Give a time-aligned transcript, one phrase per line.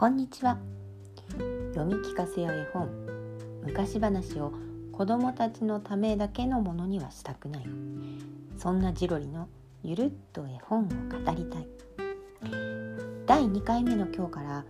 [0.00, 0.56] こんにちは。
[1.74, 2.88] 読み聞かせや絵本
[3.66, 4.50] 昔話を
[4.92, 7.66] 子供たちのためだけのものにはしたくない。
[8.56, 9.46] そんなジロリの
[9.82, 11.68] ゆるっと絵本を語りたい。
[13.26, 14.64] 第2回目の今日から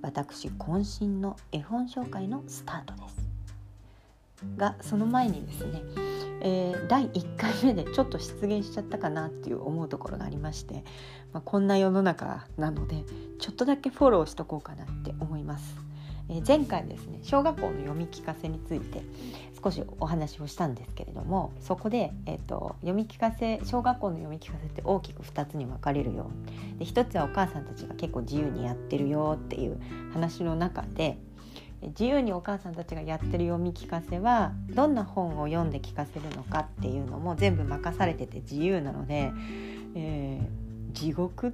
[0.00, 3.27] 私渾身の絵本紹介のスタートです。
[4.56, 5.82] がその前にですね
[6.40, 10.84] えー、第1回目でちょっと失言しちゃったかなっていう思うところがありまして、
[11.32, 13.04] まあ、こんな世の中なので
[13.40, 15.88] ちょっとだけフォローしとこうかなって思います。
[16.30, 19.02] え、前回ですね小学校の読み聞かせについて
[19.62, 26.30] 少しお話をしたんですけれどもそこで、えーと、読み聞かせ小学校の読み聞かせって大きく2つに分かれるよ
[26.78, 29.80] で1つはお母さんたちが結構自由にやってるよっていう
[30.12, 31.18] 話の中で
[31.82, 39.30] 自由にお母さんたちがやってる読み聞かせはどんな本を読んで聞かせるのかっていうのも全部任されてて自由なので
[39.94, 41.48] 「えー、地獄」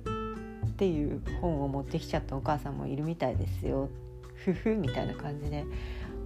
[0.66, 3.90] っていう本を持ってきちゃったお母さんもいるみたいですよ。
[4.34, 5.64] ふふみたいな感じで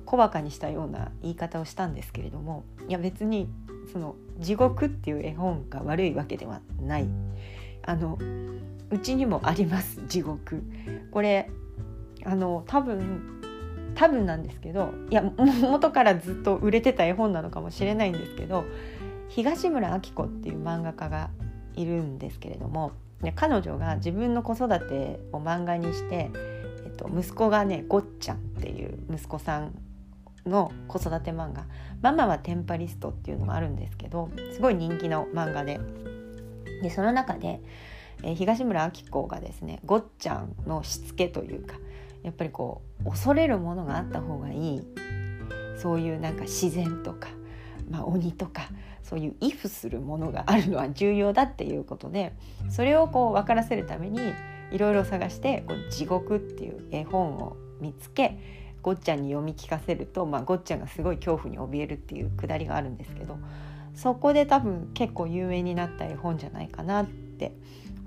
[0.05, 3.49] 小バカにしたような言い方をしたんですけれどもいや別に
[3.93, 7.09] その「地獄」っていう絵本が悪いわけではない。
[7.83, 8.19] あの
[8.91, 10.63] うちにもあります地獄
[11.11, 11.51] これ
[12.25, 13.38] あの多分
[13.99, 15.25] 多分なんですけどいや
[15.61, 18.65] 元からずっと売れてた絵本なのかもしれないんですけど
[19.29, 21.31] 東村明子っていう漫画家が
[21.75, 22.93] いるんですけれども
[23.35, 26.31] 彼女が自分の子育てを漫画にして、
[26.85, 29.75] えっと、息子がねごっちゃんっていう息子さん
[30.47, 31.67] の子育て漫画
[32.01, 35.81] 「ママはテンパリスト」っていうのがあるんですけどすごい人気の漫画で。
[36.83, 37.61] でその中で、
[38.23, 41.75] えー、東村明子がですねごっちゃんのしつけというか
[42.23, 44.83] やっぱりこう恐れるものがあった方がいい。
[45.79, 47.29] そういうなんか自然とか、
[47.89, 48.69] まあ、鬼とか
[49.03, 52.33] そういう畏怖するものがあるのは 重要だっていうことで
[52.69, 54.19] それをこう分からせるために
[54.71, 58.39] いろいろ探してこう「地獄」っていう絵本を見つけ
[58.83, 63.39] ごっちゃんに読み聞かせると、まあ、ごっちゃんがすごい恐怖に怯えるっていうくだりがあるんですけど
[63.95, 67.53] そこで多分結構有名になった絵本じゃないかなって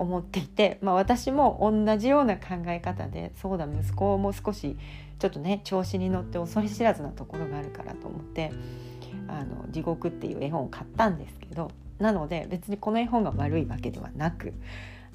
[0.02, 4.76] 思っていて、まあ、私も同じような考え方でそうだ息子も少し
[5.18, 8.52] ちょっとね調子に乗って恐れ知らずなところがあるからと思って
[9.28, 14.52] 「あの地獄」っていう絵本を買ったんですけどなので別にこの絵本が悪いわけではなく、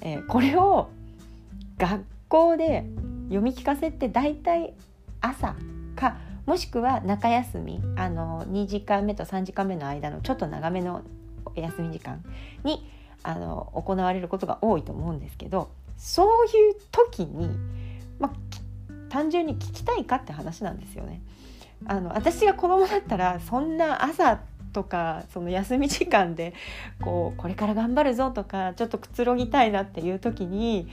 [0.00, 0.88] えー、これを
[1.76, 2.84] 学校で
[3.24, 4.72] 読み聞かせって大体
[5.20, 5.54] 朝
[5.94, 6.16] か
[6.46, 11.02] もしくは中休みあの2時間目と3時間目の間のちょっと長めの
[11.44, 12.22] お休み時間
[12.64, 12.88] に
[13.22, 17.48] あの行われることが多いと思うんですけどそういう時に、
[18.18, 21.20] まあ、単純に聞きたいかって話なんですよね。
[21.86, 24.40] あの私が子供だったらそんな朝
[24.72, 26.54] とかその休み時間で
[27.00, 30.88] こうこれから頑張るぞとかちょっとくつろぎたいなっていう時に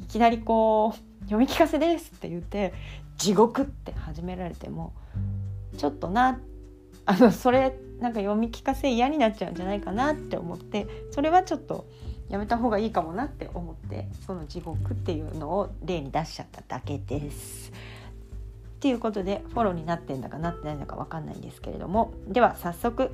[0.00, 2.72] いきなりこう「読み聞かせです」って言って
[3.18, 4.94] 「地獄」って始められても
[5.76, 6.51] ちょっとなって
[7.06, 11.86] あのそれなんか読み聞かせ嫌になっちゃうんじゃないかなって思ってそれはちょっと
[12.28, 17.70] やめた方がいいかもなって思ってその地獄っていうのを例に出しちゃっただけです。
[17.70, 23.12] っていうことでフォローになってんだかなってないのか分かんないんですけれどもでは早速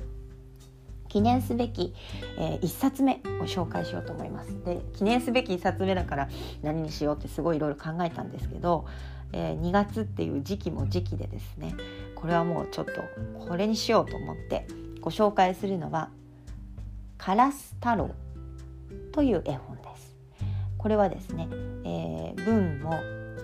[1.09, 1.93] 記念すべき、
[2.39, 4.63] えー、1冊目を紹介しようと思います。
[4.63, 6.29] で記念すべき1冊目だから
[6.63, 8.85] 何にしようってすごいいろいろ考えたんですけど、
[9.31, 11.75] えー、2月っていう時期も時期でですね
[12.15, 12.91] これはもうちょっと
[13.47, 14.67] これにしようと思って
[15.01, 16.09] ご紹介するのは
[17.17, 18.11] 「カラス太郎」
[19.13, 20.15] という絵本です。
[20.77, 21.47] これはですね、
[21.83, 22.93] えー、文も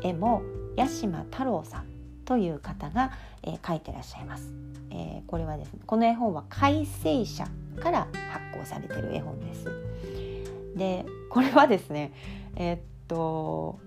[0.02, 0.42] 絵も
[0.78, 1.86] 八島太郎さん
[2.24, 3.12] という方が、
[3.44, 4.54] えー、書いてらっしゃいます。
[4.90, 7.46] えー、これはですねこの絵本は改正社
[7.82, 9.66] から発行されてる絵本です。
[10.76, 12.14] でこれはですね
[12.56, 13.80] えー、っと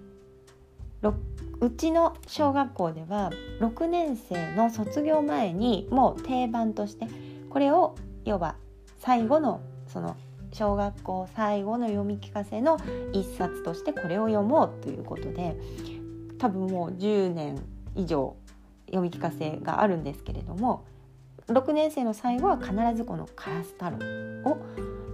[1.61, 7.07] うちの小学校では6年生の卒業前にもう定番として
[7.51, 7.95] これを
[8.25, 8.57] 要は
[8.99, 10.17] 最後のその
[10.53, 12.79] 小学校最後の読み聞かせの
[13.13, 15.57] 一冊としてこれを読もうということで
[16.39, 17.61] 多分もう10年
[17.95, 18.37] 以上
[18.87, 20.85] 読み聞かせがあるんですけれども
[21.49, 23.97] 6年生の最後は必ずこの「カラス太郎」
[24.51, 24.59] を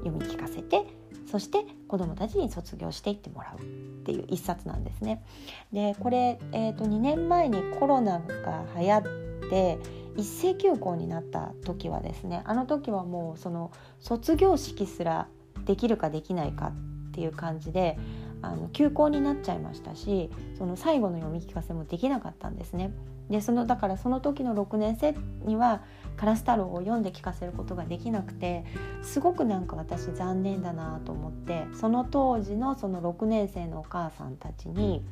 [0.04, 0.84] 読み聞かせて
[1.26, 3.64] そして子どもたちに卒業していってもらうっ
[4.04, 5.24] ていう一冊なんですね。
[5.72, 9.02] でこれ、えーと、2年前にコロナが流行っ
[9.50, 9.78] て
[10.16, 15.28] 一斉休校になった時はですねあの時はもうその卒業式すら
[15.64, 16.72] できるかできないか
[17.08, 17.98] っていう感じで
[18.42, 22.92] あの休校になっちゃいましたしその最後の読み聞かせもできなかったんですね。
[23.30, 25.14] でそのだからその時の6年生
[25.46, 25.82] には
[26.16, 28.64] 「カラス太郎」を読んで聞かせることができなくて
[29.02, 35.04] すごくなんか私残念だなと思ってその当時のその6年生のお母さんたちに、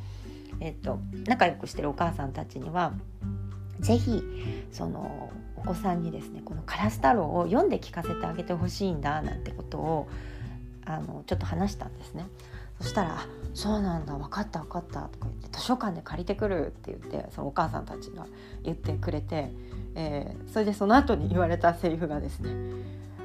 [0.60, 2.92] えーと、仲良くしてるお母さんたちには
[3.80, 4.22] 是非
[4.70, 10.08] そのお子さんにですねこの「カラス太郎」を読んで聞かせてあげてほしいんだなんてことを
[10.84, 12.26] あのちょっと話したんですね。
[12.82, 18.26] そしたら「そうなんだ分かった分かった」とか言って「図書館で借りてくる」って言ってそのお母さんたちが
[18.62, 19.52] 言ってくれて、
[19.94, 22.50] えー、それでその後に言われたセリフがですね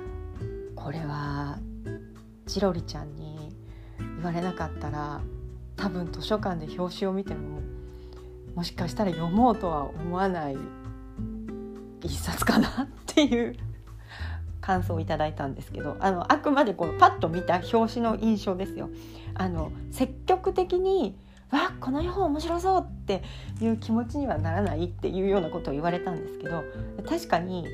[0.75, 1.57] 「これは
[2.45, 3.55] チロリちゃんに
[3.99, 5.21] 言われなかったら
[5.75, 7.59] 多分図書館で表紙を見ても
[8.55, 10.57] もしかしたら読もうとは思わない
[12.01, 13.55] 一冊かなっていう
[14.67, 18.89] 感想をいただいたんですけどあのあくまでこうパッと見た表紙の印象ですよ。
[19.33, 21.15] あの積極的に
[21.51, 23.23] わこの絵本面白そうって
[23.61, 26.65] いう気持ちにはならないっていうようなことを言われたんですけど
[27.07, 27.65] 確かに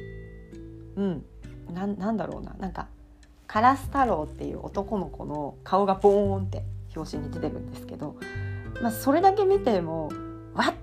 [0.96, 1.26] うん
[1.74, 2.88] なんだろうななんか
[3.48, 6.64] カラス太郎っていう男の子の顔がボーンって
[6.96, 8.18] 表紙に出てるんですけど、
[8.84, 10.12] まあ、それだけ見ても
[10.54, 10.74] わっ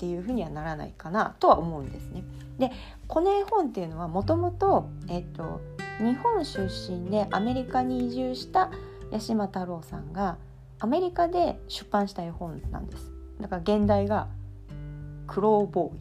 [0.00, 2.24] っていうふうにはならないかなとは思うんですね。
[2.58, 2.72] で
[3.06, 8.70] この絵本っていうのはもともと日本出身でアメリカに移住した
[9.12, 10.38] 八島太郎さんが
[10.78, 13.12] アメリカで出版した絵本なんです。
[13.42, 14.28] だから現代が
[15.28, 15.98] 「クローボーイ」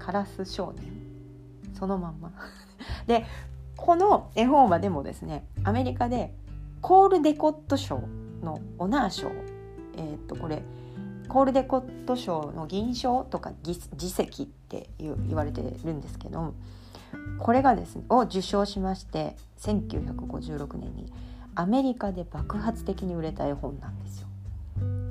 [0.00, 0.90] カラス少年」
[1.78, 2.32] そのまんま。
[3.06, 3.26] で
[3.76, 6.34] この絵本はでもですねアメリカで
[6.80, 8.00] コール・デコット賞
[8.42, 9.28] のオナー賞
[9.98, 10.62] えー、っとこれ
[11.36, 16.54] コール・デコット賞の銀賞とか次席って言われてるんですけど
[17.38, 21.12] これがですねを受賞しまして1956年に
[21.54, 24.28] アメリカで爆発的に売れた絵本なんですよ。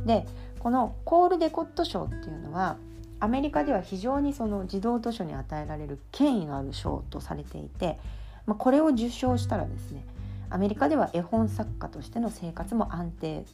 [0.07, 0.25] で
[0.57, 2.77] このコール・デコット賞っていうのは
[3.19, 7.99] アメリカでは非常にその児童図書に与えられる権威のある賞とされていて、
[8.47, 10.03] まあ、これを受賞したらですね
[10.49, 13.45] アメリカでは絵本作家としての生活も安定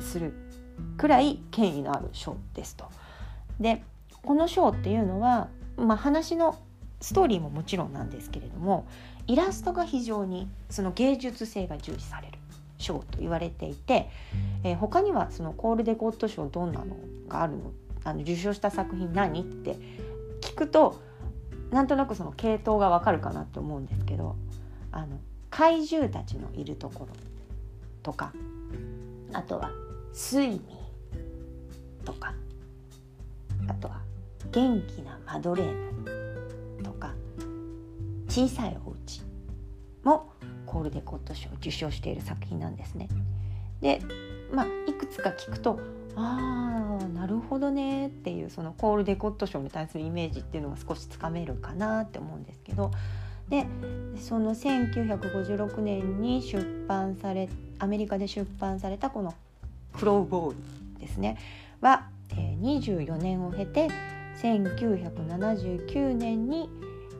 [0.00, 0.34] する
[0.96, 2.86] くらい権威のある賞ですと。
[3.58, 3.82] で
[4.22, 6.58] この賞っていうのは、まあ、話の
[7.00, 8.86] ストーリーももちろんなんですけれども
[9.26, 12.38] イラストが非常にその芸術性が重視される
[12.76, 14.10] 賞と言われていて、
[14.64, 16.96] えー、他にはそのコール・デ・ゴッド賞どんなの
[17.28, 17.72] があるの？
[18.04, 19.40] あの受賞した作品何？
[19.40, 19.76] って
[20.40, 21.00] 聞くと
[21.70, 24.36] なんとなくその系統がわかるかなって思うんですけど
[24.92, 25.18] あの
[25.50, 27.14] 怪獣たちのいるところ
[28.02, 28.32] とか
[29.32, 29.70] あとは
[30.12, 30.60] 睡眠
[32.04, 32.34] とか
[33.68, 34.00] あとは
[34.50, 37.14] 元気なマドレーヌとか
[38.28, 39.22] 小さいお家
[40.02, 40.32] も
[40.66, 43.08] コールデコット賞を受賞している作品なんですね。
[43.80, 44.00] で
[44.52, 45.80] まあいくつか聞くと
[46.16, 52.90] ああなるほどねっていうそのコールデコット賞に対するイメージっていうのが少しつかめるかなって思うんですけど
[53.48, 53.66] で
[54.16, 57.48] その1956年に出版され
[57.78, 59.34] アメリカで出版されたこの
[59.92, 60.56] 「クロウボーイ」
[61.00, 61.36] ですね
[61.80, 63.88] は、えー、24年を経て
[64.42, 66.68] 1979年に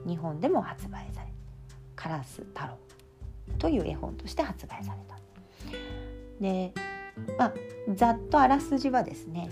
[0.06, 1.28] 日本でも発売され
[1.96, 2.78] 「カラス太郎」
[3.58, 5.18] という絵本として発売された。
[6.40, 6.72] で
[7.38, 7.54] まあ
[7.94, 9.50] ざっとあらすじはですね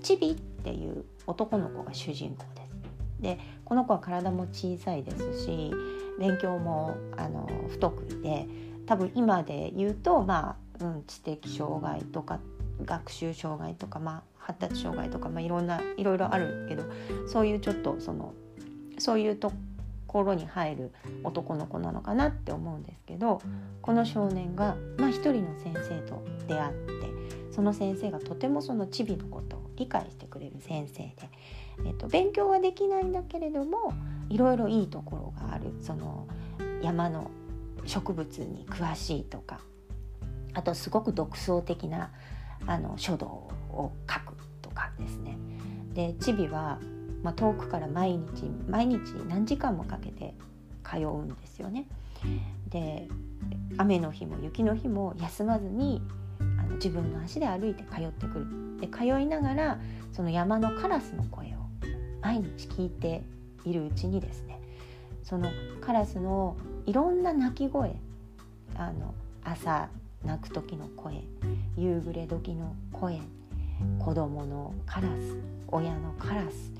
[0.00, 2.76] チビっていう男の子が主人公です。
[3.20, 5.70] でこの子は体も小さいですし
[6.18, 8.48] 勉強もあの不得意で
[8.86, 12.40] 多分今で言うと、まあうん、知的障害とかっ
[12.84, 16.84] 学習障害とか、まあ、発達障害とか、まあ、いろんないろいろあるけど
[17.26, 18.34] そういうちょっとその
[18.98, 19.52] そういうと
[20.06, 20.92] ころに入る
[21.24, 23.40] 男の子なのかなって思うんですけど
[23.80, 26.92] この少年が、まあ、一人の先生と出会って
[27.52, 31.14] その先生がとてもそのチビのことを理解してくれる先生で、
[31.86, 33.94] えっと、勉強はできないんだけれども
[34.28, 35.72] いろいろいいところがある。
[35.80, 36.26] その
[36.82, 37.30] 山の
[37.86, 39.60] 植物に詳しいとか
[40.54, 42.10] あとすごく独創的な
[42.66, 45.36] あの書道を書くとかですね。
[45.94, 46.78] でチビは、
[47.22, 50.34] まあ、遠くから毎日毎日何時間もかけて
[50.84, 51.86] 通うんですよね。
[52.68, 53.08] で
[53.78, 56.02] 雨の日も雪の日も休まずに
[56.58, 58.46] あの自分の足で歩いて通ってくる
[58.80, 59.78] で通いながら
[60.12, 61.50] その山のカラスの声を
[62.22, 63.22] 毎日聞いて
[63.64, 64.60] いるうちにですね
[65.22, 65.50] その
[65.80, 67.94] カラスのいろんな鳴き声
[68.74, 69.14] あの
[69.44, 69.88] 朝
[70.24, 71.24] 鳴く時の声
[71.76, 73.18] 夕暮れ時の声
[73.98, 75.36] 子供のカラス
[75.68, 76.72] 親のカラス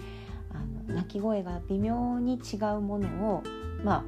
[0.53, 3.43] あの鳴き声が微妙に違うものを
[3.83, 4.05] ま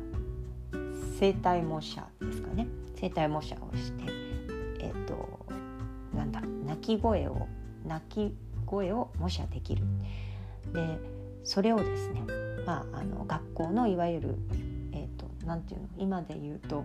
[0.72, 0.76] あ
[1.18, 2.66] 声帯模写ですかね
[3.00, 4.04] 声帯模写をして
[4.80, 5.46] えっ、と
[6.14, 7.46] なんだろう鳴き声を
[7.86, 8.34] 鳴き
[8.66, 9.84] 声を模写できる。
[10.72, 10.98] で
[11.44, 12.22] それをですね
[12.64, 14.36] まあ、あの学校のいわゆる
[14.92, 16.84] えーと、なんていうの今で言うと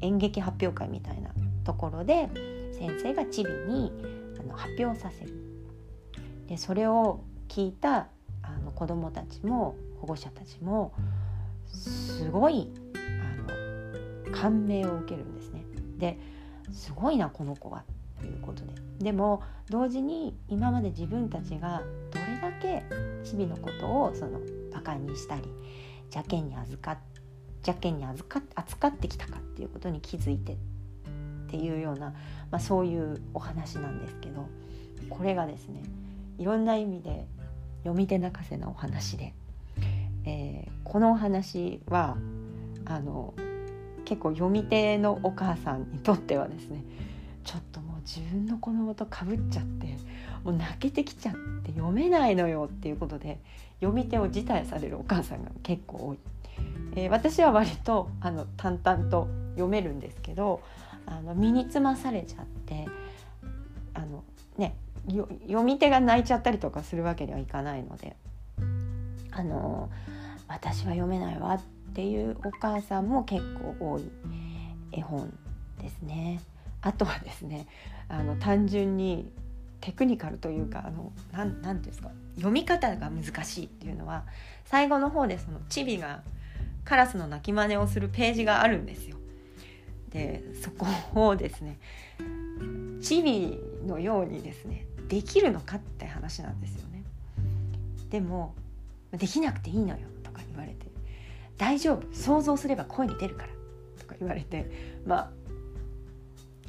[0.00, 1.30] 演劇発表会みたいな
[1.64, 2.28] ところで
[2.72, 3.92] 先生がチビに
[4.38, 5.32] あの発表させる
[6.48, 8.08] でそれを聞いた
[8.42, 10.92] あの子どもたちも保護者たちも
[11.66, 15.64] すごいあの感銘を受けるんですね。
[15.98, 16.18] で
[16.72, 17.84] すごいなこの子は
[18.20, 22.82] ということででも同時に今まで自分たちがどれだけ
[23.24, 24.40] チビのことをその
[24.72, 25.42] バカにしたり
[26.12, 27.15] 邪険に預か邪険
[27.90, 30.56] に預か扱ってきたかっていうことに気づいてっ
[31.48, 32.14] ていうような、
[32.50, 34.48] まあ、そういうお話なんですけど
[35.08, 35.82] これがですね
[36.38, 37.26] いろんな意味で
[37.82, 39.32] 読み手泣かせなお話で、
[40.24, 42.16] えー、このお話は
[42.84, 43.34] あの
[44.04, 46.84] 結構読み手のお母さんにとってはですね
[47.44, 49.86] ちょっともう自分の子供とかぶっちゃって
[50.44, 53.40] もう泣けてきちゃって読めないのよっていうことで
[53.80, 56.18] 読み手を辞退されるお母さんが結構多い。
[56.96, 60.62] えー、私は割とあの淡々と読めるんですけど
[61.04, 62.86] あの身につまされちゃって
[63.94, 64.24] あの、
[64.56, 64.74] ね、
[65.06, 68.16] 読み手が泣いちゃったりとかするわけにはいかないので
[69.30, 69.90] あの
[70.48, 71.62] 私は読めないわっ
[71.94, 73.42] ていうお母さんも結
[73.78, 74.10] 構多い
[74.92, 75.32] 絵本
[75.80, 76.40] ですね。
[76.80, 77.66] あとはですね
[78.08, 79.30] あの単純に
[79.80, 84.24] テクニカルというかあのなんなんですか読み方が難しいっていうのは
[84.64, 86.22] 最後の方でそのチビが
[86.86, 89.16] カラスの鳴き真似をするページがあるんですよ。
[90.10, 90.86] でそこ
[91.28, 91.78] をですね
[93.02, 97.02] チビのようにですねできるのかって話なんですよね。
[98.08, 98.54] でも
[99.10, 100.86] できなくていいのよとか言われて
[101.58, 103.48] 大丈夫想像すれば声に出るから
[103.98, 105.30] とか言われてまあ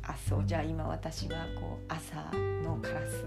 [0.07, 2.15] あそうじゃあ今私はこう朝
[2.63, 3.25] のカラス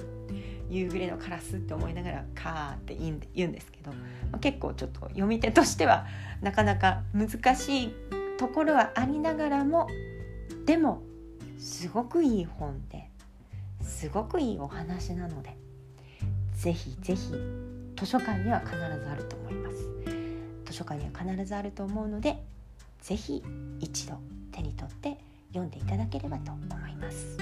[0.69, 3.97] 夕暮れのカラスって思いながら「カー」って言うんですけど、ま
[4.33, 6.07] あ、結構ちょっと読み手としては
[6.41, 7.95] なかなか難しい
[8.39, 9.89] ところはありながらも
[10.65, 11.03] でも
[11.59, 13.09] すごくいい本で
[13.83, 15.57] すごくいいお話なので
[16.55, 17.33] ぜひぜひ
[17.97, 19.91] 図書館には必ずあると思います。
[20.71, 22.43] 図書館には必ずあると思うので
[23.03, 23.43] ぜひ
[23.81, 24.19] 一度
[24.53, 25.19] 手に取って
[25.51, 27.37] 読んでいただければと思います。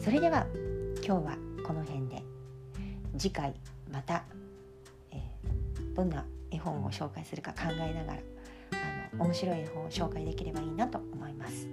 [0.00, 0.46] それでは
[1.04, 2.36] 今日はこの辺で。
[3.18, 3.54] 次回
[3.90, 4.24] また、
[5.10, 8.18] えー、どんな絵本を紹介するか考えながら
[9.12, 11.66] あの面白い絵本を紹介できればいいなと思います。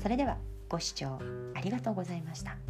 [0.00, 1.18] それではご視聴
[1.54, 2.67] ありがとうございました。